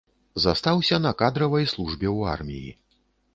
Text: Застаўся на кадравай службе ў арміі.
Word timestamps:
Застаўся 0.45 0.99
на 1.03 1.11
кадравай 1.19 1.69
службе 1.75 2.07
ў 2.17 2.33
арміі. 2.33 2.75